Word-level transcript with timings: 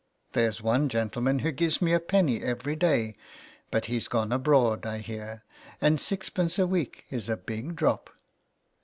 There's 0.33 0.63
one 0.63 0.89
gentleman 0.89 1.37
who 1.45 1.51
gives 1.51 1.79
me 1.79 1.93
a 1.93 1.99
penny 1.99 2.41
every 2.41 2.75
day, 2.75 3.13
but 3.69 3.85
he's 3.85 4.07
gone 4.07 4.31
abroad, 4.31 4.83
I 4.83 4.97
hear, 4.97 5.43
and 5.79 6.01
sixpence 6.01 6.57
a 6.57 6.65
week 6.65 7.05
is 7.11 7.29
a 7.29 7.37
big 7.37 7.75
drop." 7.75 8.09